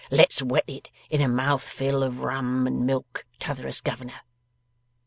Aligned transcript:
Let's 0.09 0.41
wet 0.41 0.63
it, 0.65 0.89
in 1.11 1.21
a 1.21 1.27
mouth 1.27 1.61
fill 1.61 2.01
of 2.01 2.23
rum 2.23 2.65
and 2.65 2.87
milk, 2.87 3.23
T'otherest 3.39 3.83
Governor. 3.83 4.21